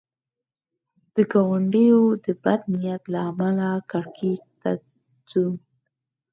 د 1.15 1.17
ګاونډیو 1.31 1.99
د 2.25 2.25
بد 2.43 2.61
نیت 2.79 3.03
له 3.13 3.19
امله 3.29 3.69
کړکېچ 3.91 4.43
ته 4.61 4.71
ځو. 5.29 5.47